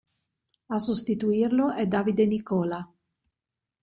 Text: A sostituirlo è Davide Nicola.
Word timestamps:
A 0.65 0.79
sostituirlo 0.79 1.73
è 1.73 1.85
Davide 1.85 2.25
Nicola. 2.25 2.91